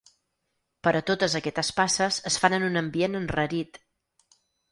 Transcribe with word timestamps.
Però 0.87 1.01
totes 1.09 1.35
aquestes 1.39 1.69
passes 1.81 2.17
es 2.31 2.39
fan 2.45 2.57
en 2.59 2.65
un 2.71 2.81
ambient 2.83 3.19
enrarit. 3.23 3.81